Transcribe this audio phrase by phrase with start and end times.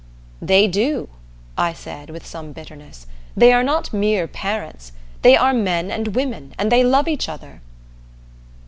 [0.41, 1.09] "They do,"
[1.59, 3.05] I said, with some bitterness.
[3.37, 4.93] "They are not mere parents.
[5.21, 7.61] They are men and women, and they love each other."